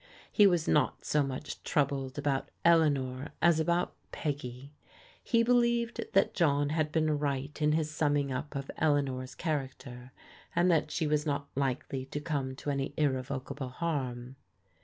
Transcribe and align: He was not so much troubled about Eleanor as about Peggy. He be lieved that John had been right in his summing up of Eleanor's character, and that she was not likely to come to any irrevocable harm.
He 0.31 0.47
was 0.47 0.67
not 0.67 1.05
so 1.05 1.21
much 1.21 1.61
troubled 1.63 2.17
about 2.17 2.49
Eleanor 2.65 3.33
as 3.39 3.59
about 3.59 3.93
Peggy. 4.11 4.73
He 5.23 5.43
be 5.43 5.51
lieved 5.51 6.09
that 6.13 6.33
John 6.33 6.69
had 6.69 6.91
been 6.91 7.19
right 7.19 7.61
in 7.61 7.73
his 7.73 7.91
summing 7.91 8.31
up 8.31 8.55
of 8.55 8.71
Eleanor's 8.79 9.35
character, 9.35 10.11
and 10.55 10.71
that 10.71 10.89
she 10.89 11.05
was 11.05 11.27
not 11.27 11.49
likely 11.53 12.05
to 12.07 12.19
come 12.19 12.55
to 12.55 12.71
any 12.71 12.95
irrevocable 12.97 13.69
harm. 13.69 14.37